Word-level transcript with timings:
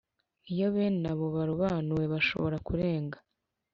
Iyo 0.53 0.67
bene 0.75 1.07
abo 1.13 1.25
barobanuwe 1.35 2.05
bashobora 2.13 2.57
kurenga 2.67 3.17